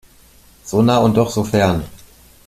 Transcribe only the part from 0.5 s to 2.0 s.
So nah und doch so fern!